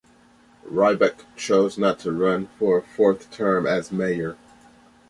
[0.65, 4.35] Rybak chose not to run for a fourth term as mayor.